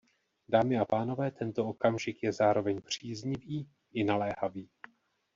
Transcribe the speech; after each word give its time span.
Dámy 0.47 0.77
a 0.79 0.85
pánové, 0.85 1.31
tento 1.31 1.65
okamžik 1.67 2.23
je 2.23 2.31
zároveň 2.33 2.81
příznivý 2.81 3.69
i 3.93 4.03
naléhavý. 4.03 4.69